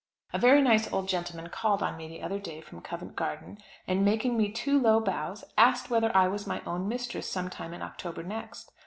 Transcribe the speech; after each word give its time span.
A 0.33 0.39
very 0.39 0.63
nice 0.63 0.91
old 0.91 1.07
gentleman 1.07 1.49
called 1.49 1.83
on 1.83 1.95
me 1.95 2.07
the 2.07 2.23
other 2.23 2.39
day 2.39 2.59
from 2.59 2.81
Covent 2.81 3.15
Garden, 3.15 3.59
and, 3.85 4.03
making 4.03 4.35
me 4.35 4.51
two 4.51 4.79
low 4.81 4.99
bows, 4.99 5.43
asked 5.59 5.91
whether 5.91 6.11
I 6.17 6.27
was 6.27 6.47
my 6.47 6.59
own 6.65 6.87
mistress 6.87 7.29
some 7.29 7.51
time 7.51 7.71
in 7.71 7.83
October 7.83 8.23
next. 8.23 8.71